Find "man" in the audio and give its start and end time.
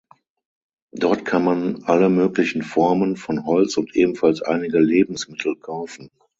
1.43-1.83